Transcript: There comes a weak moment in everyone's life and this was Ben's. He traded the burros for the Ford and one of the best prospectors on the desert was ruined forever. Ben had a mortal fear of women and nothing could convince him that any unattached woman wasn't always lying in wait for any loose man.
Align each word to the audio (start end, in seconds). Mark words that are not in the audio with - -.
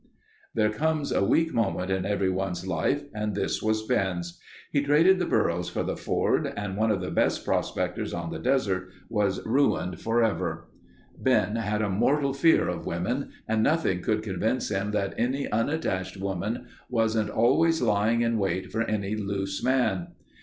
There 0.55 0.71
comes 0.71 1.11
a 1.11 1.23
weak 1.23 1.53
moment 1.53 1.91
in 1.91 2.07
everyone's 2.07 2.65
life 2.65 3.03
and 3.13 3.35
this 3.35 3.61
was 3.61 3.85
Ben's. 3.85 4.39
He 4.71 4.81
traded 4.81 5.19
the 5.19 5.27
burros 5.27 5.69
for 5.69 5.83
the 5.83 5.95
Ford 5.95 6.51
and 6.57 6.75
one 6.75 6.89
of 6.89 7.01
the 7.01 7.11
best 7.11 7.45
prospectors 7.45 8.11
on 8.11 8.31
the 8.31 8.39
desert 8.39 8.89
was 9.09 9.45
ruined 9.45 9.99
forever. 10.01 10.69
Ben 11.19 11.55
had 11.55 11.83
a 11.83 11.89
mortal 11.91 12.33
fear 12.33 12.67
of 12.67 12.87
women 12.87 13.29
and 13.47 13.61
nothing 13.61 14.01
could 14.01 14.23
convince 14.23 14.69
him 14.69 14.89
that 14.89 15.13
any 15.19 15.47
unattached 15.51 16.17
woman 16.17 16.65
wasn't 16.89 17.29
always 17.29 17.79
lying 17.79 18.21
in 18.21 18.39
wait 18.39 18.71
for 18.71 18.81
any 18.81 19.15
loose 19.15 19.63
man. 19.63 20.07